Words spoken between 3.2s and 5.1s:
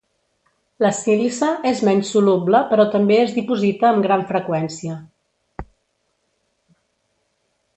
es diposita amb gran freqüència.